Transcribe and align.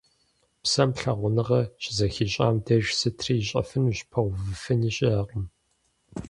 Псэм 0.63 0.89
лъагъуныгъэр 0.99 1.71
щызэхищӏам 1.81 2.55
деж 2.65 2.85
сытри 2.99 3.35
ищӏэфынущ, 3.41 3.99
пэувыфыни 4.11 4.91
щыӏэкъым… 4.95 5.45